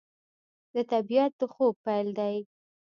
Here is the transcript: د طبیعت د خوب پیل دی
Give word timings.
د 0.73 0.75
طبیعت 0.91 1.31
د 1.39 1.41
خوب 1.53 1.73
پیل 1.85 2.07
دی 2.19 2.35